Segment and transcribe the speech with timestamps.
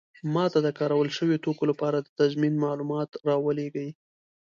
[0.33, 3.89] ما ته د کارول شوي توکو لپاره د تضمین معلومات راولیږئ.